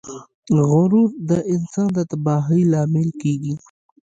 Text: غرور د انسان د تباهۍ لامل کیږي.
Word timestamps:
غرور 0.67 1.09
د 1.29 1.31
انسان 1.53 1.87
د 1.97 1.99
تباهۍ 2.11 2.61
لامل 2.71 3.09
کیږي. 3.21 3.55